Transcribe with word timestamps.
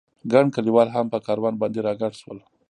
ګڼ 0.31 0.45
کلیوال 0.55 0.89
هم 0.95 1.05
په 1.13 1.17
کاروان 1.25 1.53
باندې 1.61 1.79
را 1.85 1.93
ګډ 2.01 2.13
شول. 2.21 2.39